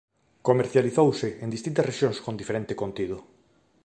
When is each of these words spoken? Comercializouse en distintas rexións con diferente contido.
Comercializouse 0.47 1.27
en 1.43 1.49
distintas 1.55 1.87
rexións 1.91 2.17
con 2.25 2.39
diferente 2.41 2.73
contido. 2.81 3.17